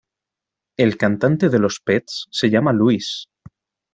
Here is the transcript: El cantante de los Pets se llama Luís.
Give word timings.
El 0.79 0.97
cantante 0.97 1.49
de 1.49 1.59
los 1.59 1.79
Pets 1.79 2.25
se 2.31 2.49
llama 2.49 2.73
Luís. 2.73 3.27